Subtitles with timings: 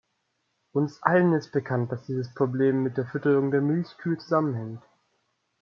[0.71, 4.81] Uns allen ist bekannt, dass dieses Problem mit der Fütterung der Milchkühe zusammenhing.